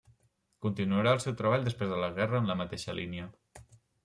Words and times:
Continuarà 0.65 1.13
el 1.17 1.21
seu 1.25 1.35
treball 1.41 1.67
després 1.67 1.93
de 1.93 2.01
la 2.05 2.09
Guerra 2.17 2.41
en 2.41 2.51
la 2.53 2.57
mateixa 2.63 2.97
línia. 3.03 3.29